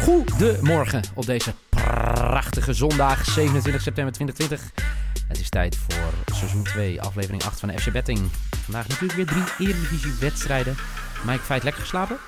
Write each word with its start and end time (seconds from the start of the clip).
Goedemorgen 0.00 1.02
op 1.14 1.26
deze 1.26 1.54
prachtige 1.68 2.72
zondag 2.72 3.24
27 3.24 3.82
september 3.82 4.14
2020. 4.14 4.72
Het 5.28 5.40
is 5.40 5.48
tijd 5.48 5.76
voor 5.76 6.34
seizoen 6.34 6.62
2, 6.62 7.02
aflevering 7.02 7.44
8 7.44 7.60
van 7.60 7.68
de 7.68 7.78
FC 7.78 7.92
Betting. 7.92 8.18
Vandaag 8.50 8.88
natuurlijk 8.88 9.12
weer 9.14 9.26
drie 9.26 9.68
Eredivisie 9.68 10.12
wedstrijden. 10.20 10.76
Mike 11.26 11.42
Feit, 11.42 11.62
lekker 11.62 11.82
geslapen? 11.82 12.18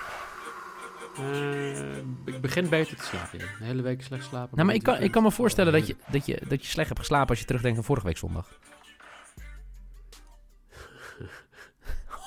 Uh, 1.21 1.97
ik 2.25 2.41
begin 2.41 2.69
beter 2.69 2.97
te 2.97 3.05
slapen. 3.05 3.39
Ja. 3.39 3.45
De 3.59 3.65
hele 3.65 3.83
week 3.83 4.03
slecht 4.03 4.25
slapen. 4.25 4.51
Nou, 4.53 4.67
maar 4.67 4.77
ik 4.77 4.83
kan, 4.83 5.01
ik 5.01 5.11
kan 5.11 5.23
me 5.23 5.31
voorstellen 5.31 5.73
dat 5.73 5.87
je, 5.87 5.97
dat, 6.11 6.27
je, 6.27 6.41
dat 6.49 6.63
je 6.63 6.71
slecht 6.71 6.89
hebt 6.89 7.01
geslapen 7.01 7.29
als 7.29 7.39
je 7.39 7.45
terugdenkt 7.45 7.79
aan 7.79 7.85
vorige 7.85 8.07
week 8.07 8.19
zondag. 8.19 8.49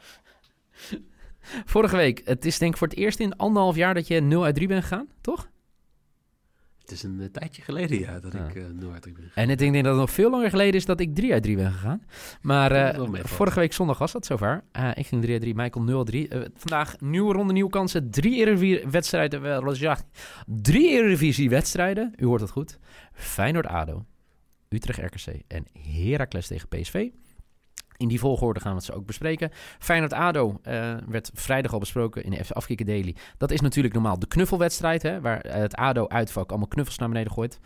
Vorige 1.65 1.97
week, 1.97 2.21
het 2.25 2.45
is 2.45 2.59
denk 2.59 2.73
ik 2.73 2.79
voor 2.79 2.89
het 2.89 2.97
eerst 2.97 3.21
in 3.21 3.37
anderhalf 3.37 3.77
jaar 3.77 3.95
dat 3.95 4.07
je 4.07 4.21
0 4.21 4.45
uit 4.45 4.55
3 4.55 4.69
bent 4.69 4.83
gegaan, 4.83 5.09
toch? 5.21 5.49
Het 6.85 6.93
is 6.93 7.03
een 7.03 7.21
uh, 7.21 7.27
tijdje 7.27 7.63
geleden, 7.63 7.99
ja, 7.99 8.21
dat 8.21 8.35
ik 8.35 8.55
uh, 8.55 8.65
0 8.73 8.93
uit 8.93 9.03
3 9.03 9.15
ben 9.15 9.25
gegaan. 9.25 9.45
En 9.45 9.51
ik 9.51 9.59
denk 9.59 9.75
dat 9.75 9.85
het 9.85 9.95
nog 9.95 10.11
veel 10.11 10.31
langer 10.31 10.51
geleden 10.51 10.75
is 10.75 10.85
dat 10.85 11.01
ik 11.01 11.15
3 11.15 11.33
uit 11.33 11.43
3 11.43 11.57
ben 11.57 11.73
gegaan. 11.73 12.03
Maar 12.41 12.97
uh, 12.97 13.21
vorige 13.23 13.61
week 13.61 13.73
zondag 13.73 13.99
was 13.99 14.13
dat 14.13 14.27
zover. 14.27 14.65
ik 14.95 15.07
ging 15.07 15.21
3 15.21 15.33
uit 15.33 15.43
3, 15.43 15.55
Michael 15.55 15.85
0 15.85 15.99
uit 15.99 16.07
3. 16.07 16.29
vandaag 16.55 17.01
nieuwe 17.01 17.33
ronde, 17.33 17.53
nieuwe 17.53 17.71
kansen. 17.71 18.11
Drie 18.11 18.37
Eredivisie-wedstrijden. 18.37 19.75
ja, 19.75 19.99
drie 20.47 20.91
Eredivisie-wedstrijden. 20.91 22.13
U 22.17 22.25
hoort 22.25 22.41
het 22.41 22.51
goed. 22.51 22.79
Feyenoord-ADO, 23.13 24.05
Utrecht-RKC 24.69 25.43
en 25.47 25.65
Heracles 25.73 26.47
tegen 26.47 26.69
PSV. 26.69 27.09
In 27.97 28.09
die 28.09 28.19
volgorde 28.19 28.61
gaan 28.61 28.71
we 28.71 28.77
het 28.77 28.87
zo 28.87 28.93
ook 28.93 29.07
bespreken. 29.07 29.51
Feyenoord-ADO 29.79 30.61
uh, 30.63 30.95
werd 31.07 31.31
vrijdag 31.35 31.73
al 31.73 31.79
besproken 31.79 32.25
in 32.25 32.31
de 32.31 32.45
FC 32.45 32.51
Afkikken 32.51 32.87
Daily. 32.87 33.17
Dat 33.39 33.51
is 33.51 33.61
natuurlijk 33.61 33.95
normaal 33.95 34.19
de 34.19 34.27
knuffelwedstrijd, 34.27 35.03
hè, 35.03 35.21
waar 35.21 35.41
het 35.49 35.75
ADO-uitvak 35.75 36.51
allemaal 36.51 36.69
knuffels 36.69 36.99
naar 36.99 37.09
beneden 37.09 37.33
gooit. 37.33 37.61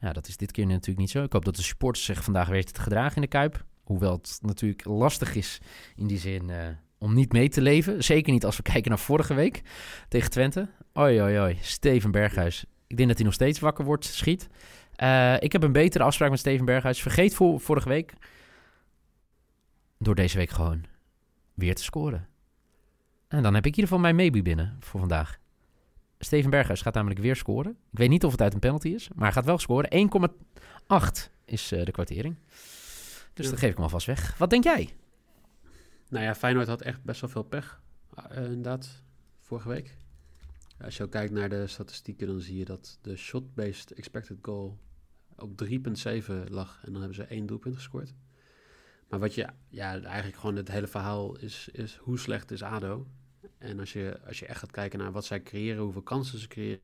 Ja, 0.00 0.12
dat 0.12 0.28
is 0.28 0.36
dit 0.36 0.50
keer 0.50 0.66
natuurlijk 0.66 0.98
niet 0.98 1.10
zo. 1.10 1.22
Ik 1.22 1.32
hoop 1.32 1.44
dat 1.44 1.56
de 1.56 1.62
supporters 1.62 2.04
zich 2.04 2.24
vandaag 2.24 2.48
weten 2.48 2.74
te 2.74 2.80
gedragen 2.80 3.16
in 3.16 3.22
de 3.22 3.28
Kuip. 3.28 3.64
Hoewel 3.82 4.12
het 4.12 4.38
natuurlijk 4.40 4.84
lastig 4.84 5.34
is 5.34 5.60
in 5.96 6.06
die 6.06 6.18
zin 6.18 6.48
uh, 6.48 6.56
om 6.98 7.14
niet 7.14 7.32
mee 7.32 7.48
te 7.48 7.60
leven. 7.60 8.04
Zeker 8.04 8.32
niet 8.32 8.44
als 8.44 8.56
we 8.56 8.62
kijken 8.62 8.90
naar 8.90 8.98
vorige 8.98 9.34
week 9.34 9.62
tegen 10.08 10.30
Twente. 10.30 10.68
Oi, 10.92 11.22
oi, 11.22 11.40
oi. 11.40 11.58
Steven 11.60 12.10
Berghuis. 12.10 12.64
Ik 12.86 12.96
denk 12.96 13.08
dat 13.08 13.16
hij 13.16 13.26
nog 13.26 13.34
steeds 13.34 13.58
wakker 13.60 13.84
wordt, 13.84 14.04
schiet. 14.04 14.48
Uh, 14.96 15.34
ik 15.40 15.52
heb 15.52 15.62
een 15.62 15.72
betere 15.72 16.04
afspraak 16.04 16.30
met 16.30 16.38
Steven 16.38 16.64
Berghuis. 16.64 17.02
Vergeet 17.02 17.34
voor, 17.34 17.60
vorige 17.60 17.88
week 17.88 18.12
door 20.04 20.14
deze 20.14 20.36
week 20.36 20.50
gewoon 20.50 20.84
weer 21.54 21.74
te 21.74 21.82
scoren. 21.82 22.28
En 23.28 23.42
dan 23.42 23.54
heb 23.54 23.66
ik 23.66 23.76
in 23.76 23.82
ieder 23.82 23.82
geval 23.82 23.98
mijn 23.98 24.16
maybe 24.16 24.42
binnen 24.42 24.76
voor 24.80 25.00
vandaag. 25.00 25.38
Steven 26.18 26.50
Berghuis 26.50 26.82
gaat 26.82 26.94
namelijk 26.94 27.20
weer 27.20 27.36
scoren. 27.36 27.70
Ik 27.90 27.98
weet 27.98 28.08
niet 28.08 28.24
of 28.24 28.32
het 28.32 28.40
uit 28.40 28.54
een 28.54 28.60
penalty 28.60 28.88
is, 28.88 29.08
maar 29.08 29.24
hij 29.24 29.32
gaat 29.32 29.44
wel 29.44 29.58
scoren. 29.58 30.10
1,8 31.26 31.30
is 31.44 31.72
uh, 31.72 31.84
de 31.84 31.90
kwartering. 31.90 32.36
Dus 33.32 33.44
ja. 33.44 33.50
dat 33.50 33.60
geef 33.60 33.70
ik 33.70 33.74
hem 33.74 33.84
alvast 33.84 34.06
weg. 34.06 34.38
Wat 34.38 34.50
denk 34.50 34.64
jij? 34.64 34.94
Nou 36.08 36.24
ja, 36.24 36.34
Feyenoord 36.34 36.66
had 36.66 36.82
echt 36.82 37.02
best 37.02 37.20
wel 37.20 37.30
veel 37.30 37.42
pech. 37.42 37.82
Uh, 38.30 38.44
inderdaad, 38.44 39.02
vorige 39.40 39.68
week. 39.68 39.96
Als 40.84 40.96
je 40.96 41.02
ook 41.02 41.10
kijkt 41.10 41.32
naar 41.32 41.48
de 41.48 41.66
statistieken, 41.66 42.26
dan 42.26 42.40
zie 42.40 42.56
je 42.56 42.64
dat 42.64 42.98
de 43.00 43.16
shot-based 43.16 43.92
expected 43.92 44.38
goal 44.42 44.78
op 45.36 45.64
3,7 45.64 45.70
lag. 46.48 46.80
En 46.84 46.92
dan 46.92 47.00
hebben 47.00 47.14
ze 47.14 47.24
één 47.24 47.46
doelpunt 47.46 47.74
gescoord. 47.74 48.14
Maar 49.12 49.20
wat 49.20 49.34
je, 49.34 49.46
ja, 49.68 50.00
eigenlijk 50.02 50.36
gewoon 50.36 50.56
het 50.56 50.68
hele 50.68 50.86
verhaal 50.86 51.38
is, 51.38 51.68
is 51.72 51.96
hoe 51.96 52.18
slecht 52.18 52.50
is 52.50 52.62
ADO? 52.62 53.06
En 53.58 53.80
als 53.80 53.92
je, 53.92 54.20
als 54.26 54.38
je 54.38 54.46
echt 54.46 54.58
gaat 54.58 54.70
kijken 54.70 54.98
naar 54.98 55.12
wat 55.12 55.24
zij 55.24 55.42
creëren, 55.42 55.82
hoeveel 55.82 56.02
kansen 56.02 56.38
ze 56.38 56.48
creëren, 56.48 56.80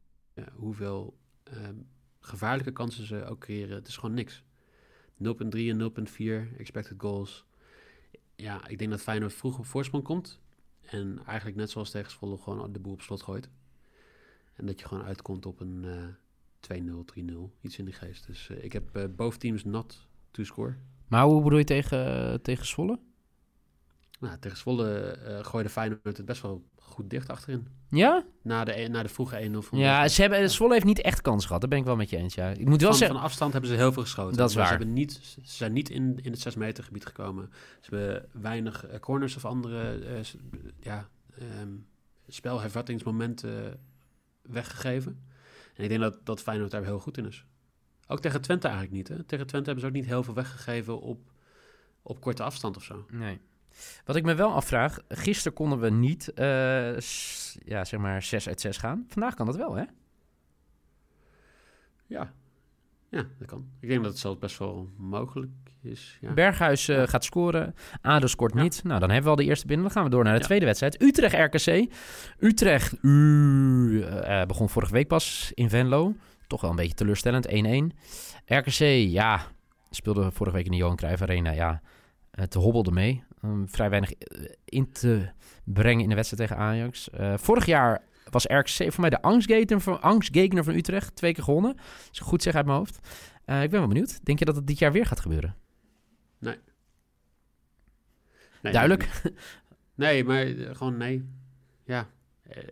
hoeveel 0.53 1.19
um, 1.53 1.89
gevaarlijke 2.21 2.73
kansen 2.73 3.07
ze 3.07 3.25
ook 3.25 3.41
creëren, 3.41 3.75
het 3.77 3.89
is 3.89 3.97
gewoon 3.97 4.15
niks. 4.15 4.43
0,3 5.13 5.23
en 5.51 5.93
0,4 6.53 6.57
expected 6.57 6.95
goals. 6.99 7.45
Ja, 8.37 8.67
ik 8.67 8.79
denk 8.79 8.91
dat 8.91 9.01
Feyenoord 9.01 9.35
vroeg 9.35 9.59
op 9.59 9.67
voorsprong 9.67 10.05
komt. 10.05 10.41
En 10.81 11.21
eigenlijk 11.27 11.57
net 11.57 11.71
zoals 11.71 11.91
tegen 11.91 12.11
Zwolle 12.11 12.39
gewoon 12.39 12.73
de 12.73 12.81
boel 12.81 12.93
op 12.93 13.03
slot 13.03 13.23
gooit. 13.23 13.51
En 14.55 14.67
dat 14.67 14.81
je 14.81 14.87
gewoon 14.87 15.05
uitkomt 15.05 15.47
op 15.47 15.61
een 15.61 15.85
uh, 16.71 16.85
2-0, 17.15 17.31
3-0, 17.33 17.61
iets 17.61 17.79
in 17.79 17.85
die 17.85 17.95
geest. 17.95 18.27
Dus 18.27 18.49
uh, 18.49 18.65
ik 18.65 18.73
heb 18.73 18.97
uh, 18.97 19.05
both 19.17 19.41
teams 19.41 19.65
not 19.65 20.07
to 20.31 20.45
score. 20.45 20.77
Maar 21.09 21.25
hoe 21.25 21.43
bedoel 21.43 21.59
je 21.59 21.65
tegen, 21.65 22.43
tegen 22.43 22.67
Zwolle? 22.67 22.99
Nou, 24.21 24.39
tegen 24.39 24.59
Zwolle 24.59 25.19
uh, 25.29 25.45
gooide 25.45 25.69
Feyenoord 25.69 26.17
het 26.17 26.25
best 26.25 26.43
wel 26.43 26.65
goed 26.77 27.11
dicht 27.11 27.29
achterin. 27.29 27.69
Ja? 27.91 28.25
Na 28.43 28.65
de, 28.65 28.89
na 28.91 29.03
de 29.03 29.09
vroege 29.09 29.51
1-0 29.51 29.59
van 29.59 29.79
Ja, 29.79 30.09
ze 30.09 30.21
hebben, 30.21 30.51
Zwolle 30.51 30.73
heeft 30.73 30.85
niet 30.85 31.01
echt 31.01 31.23
kans 31.23 31.47
gehad. 31.47 31.61
Daar 31.61 31.71
ben 31.71 31.79
ik 31.79 31.85
wel 31.85 31.97
met 31.97 32.11
je 32.11 32.17
eens, 32.17 32.35
ja. 32.35 32.49
Ik 32.49 32.69
moet 32.69 32.81
wel 32.81 32.91
van, 32.91 32.99
zeggen... 32.99 33.17
van 33.17 33.27
afstand 33.27 33.53
hebben 33.53 33.71
ze 33.71 33.77
heel 33.77 33.93
veel 33.93 34.03
geschoten. 34.03 34.37
Dat 34.37 34.51
is 34.51 34.55
waar. 34.55 34.67
Ze, 34.67 34.71
hebben 34.71 34.93
niet, 34.93 35.21
ze 35.23 35.41
zijn 35.43 35.73
niet 35.73 35.91
in, 35.91 36.19
in 36.23 36.31
het 36.31 36.41
6 36.41 36.55
meter 36.55 36.85
gebied 36.85 37.07
gekomen. 37.07 37.51
Ze 37.81 37.95
hebben 37.95 38.29
weinig 38.33 38.91
uh, 38.91 38.99
corners 38.99 39.37
of 39.37 39.45
andere 39.45 40.01
uh, 40.01 40.19
ja, 40.81 41.09
um, 41.61 41.87
spelhervattingsmomenten 42.29 43.81
weggegeven. 44.43 45.27
En 45.75 45.83
ik 45.83 45.89
denk 45.89 46.01
dat, 46.01 46.19
dat 46.25 46.43
Feyenoord 46.43 46.71
daar 46.71 46.85
heel 46.85 46.99
goed 46.99 47.19
in 47.19 47.27
is. 47.27 47.45
Ook 48.11 48.21
tegen 48.21 48.41
Twente 48.41 48.69
eigenlijk 48.69 48.97
niet. 48.97 49.09
Hè? 49.09 49.25
Tegen 49.25 49.47
Twente 49.47 49.71
hebben 49.71 49.81
ze 49.81 49.87
ook 49.87 49.97
niet 49.97 50.07
heel 50.07 50.23
veel 50.23 50.35
weggegeven 50.35 51.01
op, 51.01 51.33
op 52.03 52.21
korte 52.21 52.43
afstand 52.43 52.77
of 52.77 52.83
zo. 52.83 53.07
Nee. 53.11 53.41
Wat 54.05 54.17
ik 54.17 54.25
me 54.25 54.35
wel 54.35 54.53
afvraag, 54.53 54.99
gisteren 55.09 55.53
konden 55.53 55.81
we 55.81 55.91
niet, 55.91 56.33
uh, 56.35 56.99
ja, 57.65 57.85
zeg 57.85 58.01
maar 58.01 58.23
6 58.23 58.49
uit 58.49 58.61
6 58.61 58.77
gaan. 58.77 59.07
Vandaag 59.09 59.35
kan 59.35 59.47
dat 59.47 59.57
wel, 59.57 59.75
hè? 59.75 59.85
Ja, 62.07 62.33
ja, 63.11 63.27
dat 63.39 63.49
kan. 63.49 63.69
Ik 63.81 63.89
denk 63.89 64.03
dat 64.03 64.11
het 64.11 64.21
zelfs 64.21 64.39
best 64.39 64.59
wel 64.59 64.89
mogelijk 64.97 65.51
is. 65.83 66.19
Ja. 66.21 66.33
Berghuis 66.33 66.89
uh, 66.89 67.03
gaat 67.07 67.25
scoren. 67.25 67.75
Ado 68.01 68.27
scoort 68.27 68.55
ja. 68.55 68.63
niet. 68.63 68.85
Nou, 68.85 69.01
dan 69.01 69.09
hebben 69.09 69.25
we 69.25 69.37
al 69.39 69.45
de 69.45 69.51
eerste 69.51 69.67
binnen. 69.67 69.87
Dan 69.87 69.95
gaan 69.95 70.05
we 70.05 70.11
door 70.11 70.25
naar 70.25 70.33
de 70.33 70.39
ja. 70.39 70.45
tweede 70.45 70.65
wedstrijd. 70.65 71.03
Utrecht-RKC. 71.03 71.93
Utrecht 72.39 72.95
uh, 73.03 74.45
begon 74.45 74.69
vorige 74.69 74.93
week 74.93 75.09
pas 75.09 75.53
in 75.55 75.69
Venlo. 75.69 76.15
Toch 76.49 76.61
wel 76.61 76.71
een 76.71 76.77
beetje 76.77 76.95
teleurstellend. 76.95 77.49
1-1. 77.49 77.51
RKC, 78.47 78.79
ja, 79.11 79.47
speelde 79.91 80.31
vorige 80.31 80.57
week 80.57 80.65
in 80.65 80.71
de 80.71 80.77
Johan 80.77 80.97
Cruijff 80.97 81.23
Arena. 81.23 81.51
Ja, 81.51 81.83
het 82.31 82.55
hobbelde 82.55 82.91
mee. 82.91 83.23
Um, 83.45 83.69
vrij 83.69 83.91
weinig 83.91 84.13
in 84.65 84.93
te 84.93 85.31
brengen 85.65 86.03
in 86.03 86.09
de 86.09 86.15
wedstrijd 86.15 86.49
tegen 86.49 86.65
Ajax. 86.65 87.09
Uh, 87.21 87.37
vorig 87.37 87.67
jaar 87.67 88.03
was 88.31 88.45
RKC 88.45 88.93
voor 88.93 89.01
mij 89.01 89.11
de 89.11 89.23
angstgegner 89.23 89.81
van, 89.81 90.03
angstgegner 90.03 90.65
van 90.65 90.75
Utrecht. 90.75 91.17
Twee 91.17 91.33
keer 91.33 91.45
gewonnen. 91.45 91.77
Ik 92.13 92.21
goed 92.21 92.43
zeg 92.43 92.55
uit 92.55 92.67
mijn 92.67 92.79
hoofd. 92.79 92.99
Uh, 93.47 93.63
ik 93.63 93.71
ben 93.71 93.79
wel 93.79 93.89
benieuwd. 93.89 94.25
Denk 94.25 94.39
je 94.39 94.45
dat 94.45 94.57
het 94.57 94.67
dit 94.67 94.79
jaar 94.79 94.93
weer 94.93 95.07
gaat 95.07 95.21
gebeuren? 95.21 95.57
Nee. 96.39 96.59
nee 98.63 98.73
Duidelijk? 98.73 99.21
Nee, 99.95 100.25
nee 100.25 100.25
maar 100.25 100.77
gewoon 100.77 100.97
nee. 100.97 101.25
Ja, 101.85 102.09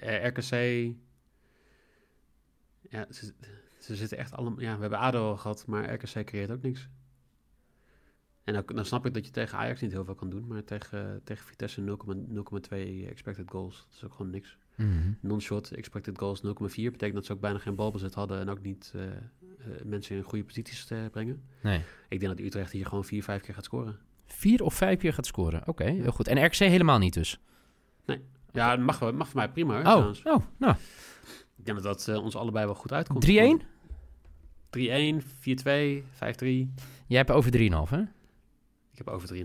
RKC... 0.01 0.51
Ja, 2.91 3.07
ze, 3.87 3.97
zitten 3.97 4.19
echt 4.19 4.33
allemaal... 4.33 4.61
Ja, 4.61 4.75
we 4.75 4.81
hebben 4.81 4.99
ADO 4.99 5.29
al 5.29 5.37
gehad, 5.37 5.67
maar 5.67 5.93
RKC 5.95 6.25
creëert 6.25 6.51
ook 6.51 6.63
niks. 6.63 6.89
En 8.45 8.57
ook, 8.57 8.75
dan 8.75 8.85
snap 8.85 9.07
ik 9.07 9.15
dat 9.15 9.27
je 9.27 9.31
tegen 9.31 9.59
Ajax 9.59 9.81
niet 9.81 9.93
heel 9.93 10.05
veel 10.05 10.15
kan 10.15 10.31
doen, 10.31 10.47
maar 10.47 10.65
tegen, 10.65 11.21
tegen 11.25 11.47
Vitesse 11.47 11.81
0,2 11.81 12.77
expected 13.09 13.51
goals. 13.51 13.77
Dat 13.77 13.97
is 13.97 14.05
ook 14.05 14.15
gewoon 14.15 14.31
niks. 14.31 14.59
Mm 14.75 14.91
-hmm. 14.91 15.19
Non-shot 15.21 15.71
expected 15.71 16.19
goals 16.19 16.43
0,4 16.43 16.51
betekent 16.75 17.15
dat 17.15 17.25
ze 17.25 17.33
ook 17.33 17.41
bijna 17.41 17.59
geen 17.59 17.75
balbezit 17.75 18.15
hadden 18.15 18.41
en 18.41 18.49
ook 18.49 18.63
niet 18.63 18.93
uh, 18.97 19.03
uh, 19.03 19.13
mensen 19.85 20.17
in 20.17 20.23
goede 20.23 20.45
posities 20.45 20.85
te 20.85 21.09
brengen. 21.11 21.43
Nee. 21.63 21.83
Ik 22.09 22.21
denk 22.21 22.37
dat 22.37 22.47
Utrecht 22.47 22.73
hier 22.73 22.87
gewoon 22.87 23.05
4, 23.05 23.23
5 23.23 23.43
keer 23.43 23.55
gaat 23.55 23.65
scoren. 23.65 23.99
Vier 24.27 24.63
of 24.63 24.75
vijf 24.75 24.99
keer 24.99 25.13
gaat 25.13 25.27
scoren? 25.27 25.61
Oké, 25.61 25.71
okay, 25.71 25.95
heel 25.95 26.13
goed. 26.13 26.29
En 26.29 26.45
RKC 26.45 26.55
helemaal 26.55 26.99
niet 26.99 27.15
dus? 27.15 27.41
Nee. 28.05 28.21
Ja, 28.53 28.77
dat 28.77 28.85
mag, 28.85 29.13
mag 29.13 29.29
voor 29.29 29.37
mij 29.37 29.51
prima. 29.51 29.83
Hoor, 29.83 30.05
oh, 30.05 30.35
oh, 30.35 30.45
nou. 30.57 30.75
Ik 31.57 31.65
denk 31.67 31.83
dat 31.83 31.83
dat 31.83 32.17
uh, 32.17 32.23
ons 32.23 32.37
allebei 32.37 32.65
wel 32.65 32.75
goed 32.75 32.93
uitkomt. 32.93 33.27
3-1? 33.27 33.31
3-1, 34.77 34.81
4-2, 34.81 36.03
5-3. 36.15 36.75
Jij 37.07 37.19
hebt 37.19 37.31
over 37.31 37.53
3,5 37.57 37.91
hè? 37.91 38.01
Ik 38.93 39.05
heb 39.05 39.09
over 39.09 39.35
3,5. 39.35 39.45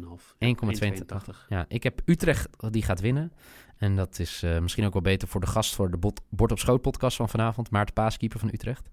1,82. 1.33 1.47
Ja, 1.49 1.65
ik 1.67 1.83
heb 1.83 2.01
Utrecht 2.05 2.47
die 2.69 2.83
gaat 2.83 2.99
winnen. 2.99 3.31
En 3.77 3.95
dat 3.95 4.19
is 4.19 4.43
uh, 4.43 4.59
misschien 4.59 4.85
ook 4.85 4.93
wel 4.93 5.01
beter 5.01 5.27
voor 5.27 5.41
de 5.41 5.47
gast 5.47 5.75
voor 5.75 5.91
de 5.91 5.97
bot, 5.97 6.21
Bord 6.29 6.51
op 6.51 6.59
Schoot 6.59 6.81
podcast 6.81 7.17
van 7.17 7.29
vanavond. 7.29 7.69
Maarten 7.69 7.93
Paaskeeper 7.93 8.39
van 8.39 8.49
Utrecht. 8.53 8.89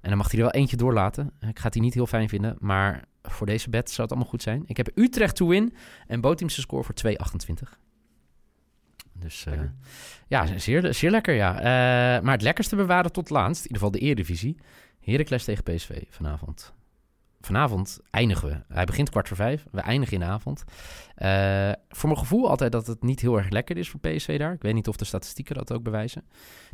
En 0.00 0.08
dan 0.08 0.18
mag 0.18 0.30
hij 0.30 0.38
er 0.38 0.44
wel 0.44 0.54
eentje 0.54 0.76
doorlaten. 0.76 1.32
Ik 1.40 1.58
ga 1.58 1.68
die 1.68 1.82
niet 1.82 1.94
heel 1.94 2.06
fijn 2.06 2.28
vinden. 2.28 2.56
Maar 2.58 3.04
voor 3.22 3.46
deze 3.46 3.70
bet 3.70 3.90
zou 3.90 4.02
het 4.02 4.10
allemaal 4.10 4.30
goed 4.30 4.42
zijn. 4.42 4.62
Ik 4.66 4.76
heb 4.76 4.90
Utrecht 4.94 5.36
to 5.36 5.46
win. 5.46 5.74
En 6.06 6.20
Boteamse 6.20 6.60
score 6.60 6.84
voor 6.84 6.94
2,28. 7.64 7.78
Dus 9.12 9.46
uh, 9.48 9.60
ja, 10.28 10.58
zeer, 10.58 10.94
zeer 10.94 11.10
lekker 11.10 11.34
ja. 11.34 11.56
Uh, 11.56 12.22
maar 12.24 12.32
het 12.32 12.42
lekkerste 12.42 12.76
bewaren 12.76 13.12
tot 13.12 13.30
laatst. 13.30 13.64
In 13.64 13.72
ieder 13.72 13.76
geval 13.76 13.90
de 13.90 13.98
Eredivisie. 13.98 14.56
Heracles 15.00 15.44
tegen 15.44 15.62
PSV 15.64 16.02
vanavond. 16.08 16.72
vanavond 17.40 18.00
eindigen 18.10 18.48
we. 18.48 18.74
Hij 18.74 18.84
begint 18.84 19.10
kwart 19.10 19.28
voor 19.28 19.36
vijf. 19.36 19.66
We 19.70 19.80
eindigen 19.80 20.14
in 20.14 20.20
de 20.20 20.26
avond. 20.26 20.64
Uh, 21.16 21.72
voor 21.88 22.08
mijn 22.08 22.20
gevoel 22.20 22.50
altijd 22.50 22.72
dat 22.72 22.86
het 22.86 23.02
niet 23.02 23.20
heel 23.20 23.36
erg 23.36 23.48
lekker 23.48 23.76
is 23.76 23.88
voor 23.88 24.00
PSV 24.00 24.38
daar. 24.38 24.52
Ik 24.52 24.62
weet 24.62 24.74
niet 24.74 24.88
of 24.88 24.96
de 24.96 25.04
statistieken 25.04 25.54
dat 25.54 25.72
ook 25.72 25.82
bewijzen. 25.82 26.24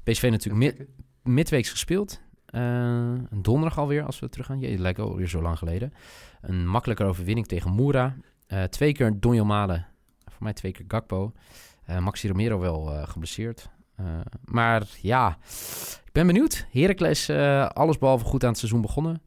PSV 0.05 0.29
natuurlijk 0.31 0.65
mid, 0.65 0.89
midweeks 1.23 1.71
gespeeld. 1.71 2.21
Uh, 2.51 3.13
donderdag 3.31 3.79
alweer, 3.79 4.05
als 4.05 4.19
we 4.19 4.29
terug 4.29 4.47
gaan. 4.47 4.61
Je 4.61 4.79
lijkt 4.79 4.99
alweer 4.99 5.29
zo 5.29 5.43
lang 5.43 5.59
geleden. 5.59 5.93
Een 6.41 6.69
makkelijke 6.69 7.05
overwinning 7.05 7.47
tegen 7.47 7.75
Moura. 7.75 8.17
Uh, 8.49 8.63
twee 8.63 8.93
keer 8.93 9.21
Donjo 9.21 9.45
Malen. 9.45 9.87
Voor 10.25 10.43
mij 10.43 10.53
twee 10.53 10.73
keer 10.73 10.85
Gakpo. 10.89 11.33
Maxi 12.01 12.29
Romero 12.29 12.59
wel 12.59 13.07
geblesseerd. 13.07 13.71
maar 14.45 14.83
ja, 15.01 15.39
ben 16.17 16.27
benieuwd. 16.27 16.67
Heracles, 16.71 17.31
alles 17.75 17.99
behalve 17.99 18.25
goed 18.25 18.43
aan 18.43 18.49
het 18.49 18.59
seizoen 18.59 18.81
begonnen. 18.81 19.21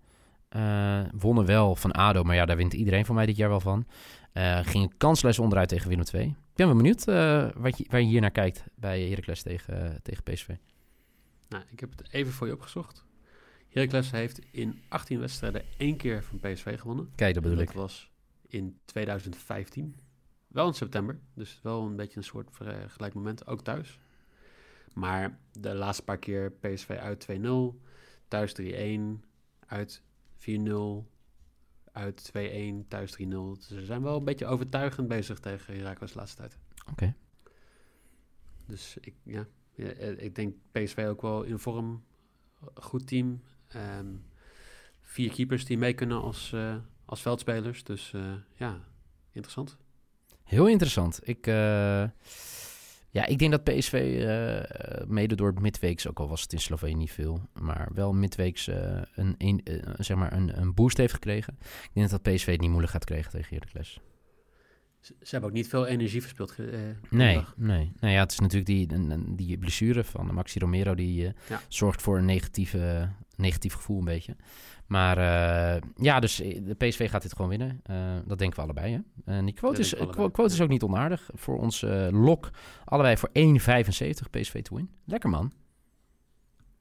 Uh, 0.55 1.01
wonnen 1.11 1.45
wel 1.45 1.75
van 1.75 1.91
ADO, 1.91 2.23
maar 2.23 2.35
ja, 2.35 2.45
daar 2.45 2.57
wint 2.57 2.73
iedereen 2.73 3.05
van 3.05 3.15
mij 3.15 3.25
dit 3.25 3.35
jaar 3.35 3.49
wel 3.49 3.59
van. 3.59 3.85
Uh, 4.33 4.59
ging 4.63 4.93
kansloos 4.97 5.39
onderuit 5.39 5.69
tegen 5.69 5.89
Willem 5.89 6.05
II. 6.13 6.25
Ik 6.27 6.55
ben 6.55 6.67
wel 6.67 6.75
benieuwd 6.75 7.07
uh, 7.07 7.49
wat 7.55 7.77
je, 7.77 7.85
waar 7.89 8.01
je 8.01 8.07
hier 8.07 8.21
naar 8.21 8.31
kijkt 8.31 8.63
bij 8.75 9.01
Heracles 9.01 9.41
tegen, 9.41 9.99
tegen 10.03 10.23
PSV. 10.23 10.47
Nou, 11.49 11.63
ik 11.69 11.79
heb 11.79 11.89
het 11.89 12.07
even 12.11 12.33
voor 12.33 12.47
je 12.47 12.53
opgezocht. 12.53 13.05
Heracles 13.69 14.11
heeft 14.11 14.39
in 14.51 14.81
18 14.87 15.19
wedstrijden 15.19 15.63
één 15.77 15.97
keer 15.97 16.23
van 16.23 16.39
PSV 16.39 16.79
gewonnen. 16.79 17.09
Kijk, 17.15 17.33
dat 17.33 17.43
bedoel 17.43 17.59
ik. 17.59 17.67
Dat 17.67 17.75
was 17.75 18.11
in 18.47 18.79
2015. 18.85 19.95
Wel 20.47 20.67
in 20.67 20.73
september, 20.73 21.19
dus 21.33 21.59
wel 21.63 21.85
een 21.85 21.95
beetje 21.95 22.17
een 22.17 22.23
soort 22.23 22.57
gelijk 22.87 23.13
moment, 23.13 23.47
ook 23.47 23.61
thuis. 23.61 23.99
Maar 24.93 25.39
de 25.51 25.73
laatste 25.73 26.03
paar 26.03 26.17
keer 26.17 26.51
PSV 26.51 26.89
uit 26.89 27.27
2-0, 27.31 27.87
thuis 28.27 28.55
3-1, 28.61 29.01
uit 29.65 30.01
4-0, 30.37 30.49
uit 31.91 32.31
2-1, 32.37 32.87
thuis 32.87 33.13
3-0. 33.13 33.17
Dus 33.17 33.67
ze 33.67 33.85
zijn 33.85 34.01
wel 34.01 34.17
een 34.17 34.23
beetje 34.23 34.45
overtuigend 34.45 35.07
bezig 35.07 35.39
tegen 35.39 35.75
Heracles 35.75 36.11
de 36.11 36.17
laatste 36.17 36.37
tijd. 36.37 36.57
Oké. 36.91 37.15
Dus 38.65 38.97
ik, 39.01 39.15
ja, 39.23 39.47
eh, 39.75 40.23
ik 40.23 40.35
denk 40.35 40.55
PSV 40.71 41.05
ook 41.09 41.21
wel 41.21 41.43
in 41.43 41.59
vorm. 41.59 42.03
Goed 42.73 43.07
team. 43.07 43.41
Um, 43.75 44.25
vier 45.01 45.31
keepers 45.31 45.65
die 45.65 45.77
mee 45.77 45.93
kunnen 45.93 46.21
als, 46.21 46.51
uh, 46.51 46.75
als 47.05 47.21
veldspelers. 47.21 47.83
Dus 47.83 48.11
uh, 48.11 48.33
ja, 48.55 48.79
interessant. 49.31 49.77
Heel 50.43 50.67
interessant. 50.67 51.19
Ik... 51.23 51.47
Uh 51.47 52.03
ja, 53.11 53.25
ik 53.25 53.39
denk 53.39 53.51
dat 53.51 53.63
PSV 53.63 53.93
uh, 53.93 55.07
mede 55.07 55.35
door 55.35 55.53
midweeks, 55.61 56.07
ook 56.07 56.19
al 56.19 56.27
was 56.27 56.41
het 56.41 56.53
in 56.53 56.59
Slovenië 56.59 56.95
niet 56.95 57.11
veel, 57.11 57.41
maar 57.53 57.89
wel 57.93 58.13
midweeks 58.13 58.67
uh, 58.67 58.75
een, 59.15 59.35
een, 59.37 59.63
zeg 59.97 60.17
maar 60.17 60.33
een, 60.33 60.61
een 60.61 60.73
boost 60.73 60.97
heeft 60.97 61.13
gekregen. 61.13 61.57
Ik 61.61 61.89
denk 61.93 62.09
dat 62.09 62.21
PSV 62.21 62.45
het 62.51 62.61
niet 62.61 62.69
moeilijk 62.69 62.93
gaat 62.93 63.05
krijgen 63.05 63.31
tegen 63.31 63.55
Heracles. 63.55 63.99
Ze, 64.99 65.13
hebben 65.21 65.49
ook 65.49 65.55
niet 65.55 65.67
veel 65.67 65.85
energie 65.85 66.21
verspild. 66.21 66.55
nee, 67.09 67.43
nee. 67.55 67.91
Nou 67.99 68.13
ja, 68.13 68.19
het 68.19 68.31
is 68.31 68.39
natuurlijk 68.39 68.65
die, 68.65 69.35
die 69.35 69.57
blessure 69.57 70.03
van 70.03 70.33
Maxi 70.33 70.59
Romero 70.59 70.95
die 70.95 71.33
ja. 71.49 71.61
zorgt 71.67 72.01
voor 72.01 72.17
een 72.17 72.25
negatieve, 72.25 73.09
negatief 73.35 73.73
gevoel 73.73 73.99
een 73.99 74.05
beetje. 74.05 74.35
Maar 74.85 75.17
uh, 75.17 75.81
ja, 75.95 76.19
dus 76.19 76.35
de 76.35 76.75
PSV 76.77 77.09
gaat 77.09 77.21
dit 77.21 77.33
gewoon 77.33 77.49
winnen. 77.49 77.81
Dat 78.25 78.37
denken 78.37 78.57
we 78.57 78.61
allebei. 78.61 78.93
Hè? 78.93 79.33
En 79.33 79.45
die 79.45 79.53
quote, 79.53 79.79
is, 79.79 79.93
quote 80.11 80.53
is 80.53 80.61
ook 80.61 80.69
niet 80.69 80.83
onaardig. 80.83 81.29
Voor 81.33 81.59
ons 81.59 81.85
lok 82.09 82.49
allebei 82.85 83.17
voor 83.17 83.29
1,75 83.29 84.29
PSV 84.29 84.61
te 84.61 84.75
win. 84.75 84.89
Lekker 85.05 85.29
man. 85.29 85.51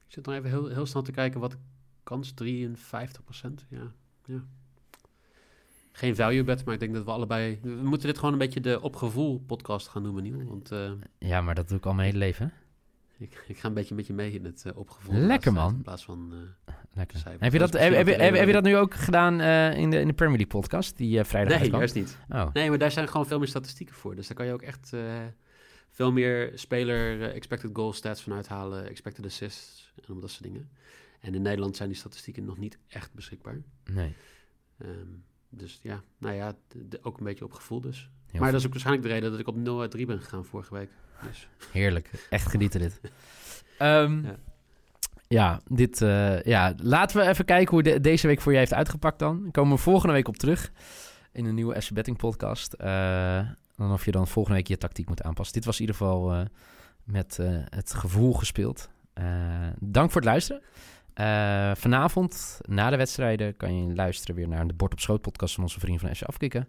Ik 0.05 0.15
zit 0.15 0.25
nog 0.25 0.35
even 0.35 0.49
heel, 0.49 0.67
heel 0.67 0.85
snel 0.85 1.03
te 1.03 1.11
kijken 1.11 1.39
wat 1.39 1.57
kans. 2.03 2.33
53% 2.33 2.35
Ja, 3.69 3.91
ja. 4.25 4.43
Geen 5.99 6.15
value 6.15 6.43
bet, 6.43 6.65
maar 6.65 6.73
ik 6.73 6.79
denk 6.79 6.93
dat 6.93 7.03
we 7.03 7.11
allebei... 7.11 7.59
We 7.61 7.69
moeten 7.69 8.07
dit 8.07 8.17
gewoon 8.17 8.33
een 8.33 8.39
beetje 8.39 8.59
de 8.59 8.81
opgevoel 8.81 9.39
podcast 9.39 9.87
gaan 9.87 10.01
noemen, 10.01 10.23
Niel. 10.23 10.43
Want, 10.43 10.71
ja, 11.17 11.41
maar 11.41 11.55
dat 11.55 11.67
doe 11.67 11.77
ik 11.77 11.85
al 11.85 11.93
mijn 11.93 12.07
hele 12.07 12.17
leven? 12.17 12.53
Ik, 13.17 13.43
ik, 13.47 13.57
ga 13.57 13.67
een 13.67 13.73
beetje 13.73 13.95
met 13.95 14.07
je 14.07 14.13
mee 14.13 14.31
in 14.31 14.45
het 14.45 14.63
uh, 14.67 14.77
opgevoel. 14.77 15.15
Lekker 15.15 15.53
man. 15.53 15.73
In 15.73 15.81
plaats 15.81 16.03
van. 16.03 16.29
Uh, 16.33 16.73
Lekker. 16.93 17.23
Heb 17.39 17.53
je, 17.53 17.59
dat, 17.59 17.73
heb, 17.73 17.93
heb, 17.93 18.07
heb, 18.07 18.35
heb, 18.35 18.47
je 18.47 18.53
dat 18.53 18.63
nu 18.63 18.77
ook 18.77 18.93
gedaan 18.93 19.41
in, 19.73 19.89
de, 19.89 19.99
in 19.99 20.07
de 20.07 20.13
Premier 20.13 20.37
League 20.37 20.59
podcast 20.61 20.97
die 20.97 21.23
vrijdag 21.23 21.59
Nee, 21.59 21.69
juist 21.69 21.95
niet. 21.95 22.17
Oh. 22.29 22.53
Nee, 22.53 22.69
maar 22.69 22.77
daar 22.77 22.91
zijn 22.91 23.07
gewoon 23.07 23.27
veel 23.27 23.37
meer 23.39 23.47
statistieken 23.47 23.95
voor. 23.95 24.15
Dus 24.15 24.27
daar 24.27 24.37
kan 24.37 24.45
je 24.45 24.53
ook 24.53 24.61
echt 24.61 24.93
veel 25.89 26.11
meer 26.11 26.51
speler 26.55 27.21
expected 27.33 27.69
goal 27.73 27.93
stats 27.93 28.21
van 28.21 28.33
uithalen, 28.33 28.89
expected 28.89 29.25
assists 29.25 29.93
en 30.07 30.19
dat 30.19 30.29
soort 30.29 30.43
dingen. 30.43 30.69
En 31.19 31.35
in 31.35 31.41
Nederland 31.41 31.75
zijn 31.75 31.89
die 31.89 31.97
statistieken 31.97 32.45
nog 32.45 32.57
niet 32.57 32.77
echt 32.87 33.13
beschikbaar. 33.13 33.61
Nee. 33.83 34.15
Um, 34.81 35.23
dus 35.49 35.79
ja, 35.81 36.01
nou 36.17 36.35
ja, 36.35 36.53
de, 36.67 36.99
ook 37.01 37.17
een 37.17 37.23
beetje 37.23 37.45
op 37.45 37.53
gevoel 37.53 37.81
dus. 37.81 38.09
Heel 38.31 38.41
maar 38.41 38.51
dat 38.51 38.59
is 38.59 38.65
ook 38.65 38.71
waarschijnlijk 38.71 39.07
de 39.07 39.13
reden 39.13 39.31
dat 39.31 39.39
ik 39.39 39.47
op 39.47 39.55
0 39.55 39.81
uit 39.81 39.91
3 39.91 40.05
ben 40.05 40.19
gegaan 40.19 40.45
vorige 40.45 40.73
week. 40.73 40.89
Dus. 41.27 41.47
Heerlijk. 41.71 42.27
Echt 42.29 42.49
genieten 42.49 42.79
dit. 42.79 42.99
um, 43.79 44.23
ja. 44.25 44.35
ja. 45.27 45.61
dit... 45.67 46.01
Uh, 46.01 46.41
ja, 46.41 46.73
laten 46.77 47.17
we 47.17 47.27
even 47.27 47.45
kijken 47.45 47.73
hoe 47.73 47.83
de, 47.83 48.01
deze 48.01 48.27
week 48.27 48.41
voor 48.41 48.51
je 48.51 48.57
heeft 48.57 48.73
uitgepakt 48.73 49.19
dan. 49.19 49.41
Dan 49.41 49.51
komen 49.51 49.75
we 49.75 49.81
volgende 49.81 50.13
week 50.13 50.27
op 50.27 50.37
terug 50.37 50.71
in 51.31 51.45
een 51.45 51.55
nieuwe 51.55 51.81
FC 51.81 51.91
Betting 51.91 52.17
podcast. 52.17 52.75
Uh, 52.81 53.49
dan 53.75 53.91
of 53.91 54.05
je 54.05 54.11
dan 54.11 54.27
volgende 54.27 54.57
week 54.57 54.67
je 54.67 54.77
tactiek 54.77 55.07
moet 55.07 55.21
aanpassen. 55.21 55.55
Dit 55.55 55.65
was 55.65 55.75
in 55.75 55.81
ieder 55.81 55.95
geval 55.95 56.33
uh, 56.33 56.41
met 57.03 57.39
het 57.69 57.93
gevoel 57.93 58.33
gespeeld. 58.33 58.89
dank 59.79 60.11
voor 60.11 60.21
het 60.21 60.29
luisteren. 60.29 60.61
Vanavond, 61.77 62.59
na 62.61 62.89
de 62.89 62.97
wedstrijden, 62.97 63.57
kan 63.57 63.77
je 63.77 63.95
luisteren 63.95 64.35
weer 64.35 64.47
naar 64.47 64.67
de 64.67 64.73
Bord 64.73 64.93
op 64.93 64.99
Schoot 64.99 65.21
podcast 65.21 65.53
van 65.53 65.63
onze 65.63 65.79
vrienden 65.79 66.01
van 66.01 66.15
FC 66.15 66.23
Afkikken. 66.23 66.67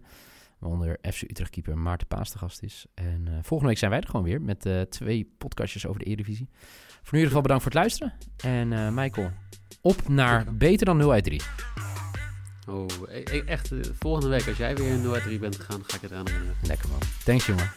Waaronder 0.59 0.97
FC 1.01 1.21
Utrecht 1.21 1.49
keeper 1.49 1.77
Maarten 1.77 2.07
Paas 2.07 2.31
de 2.31 2.37
gast 2.37 2.63
is. 2.63 2.85
En 2.93 3.25
uh, 3.27 3.33
volgende 3.33 3.67
week 3.67 3.77
zijn 3.77 3.91
wij 3.91 3.99
er 3.99 4.07
gewoon 4.07 4.25
weer 4.25 4.41
met 4.41 4.65
uh, 4.65 4.81
twee 4.81 5.33
podcastjes 5.37 5.85
over 5.85 5.99
de 5.99 6.05
Eredivisie. 6.05 6.49
Voor 6.87 7.13
in 7.13 7.25
ieder 7.25 7.27
geval 7.27 7.41
bedankt 7.41 7.63
voor 7.63 7.71
het 7.71 7.81
luisteren. 7.81 8.13
En 8.43 8.93
Michael, 8.93 9.31
op 9.81 10.07
naar 10.07 10.55
beter 10.55 10.85
dan 10.85 10.97
0 10.97 11.11
uit 11.11 11.23
3. 11.23 11.41
Oh, 12.67 12.85
e 13.07 13.43
echt, 13.45 13.71
volgende 13.99 14.29
week 14.29 14.47
als 14.47 14.57
jij 14.57 14.75
weer 14.75 14.97
0 14.97 15.13
uit 15.13 15.23
3 15.23 15.39
bent 15.39 15.55
gegaan, 15.55 15.83
ga 15.85 15.95
ik 15.95 16.01
het 16.01 16.13
aan. 16.13 16.25
Lekker 16.61 16.89
man. 16.89 16.99
Thanks 17.23 17.45
jongen. 17.45 17.71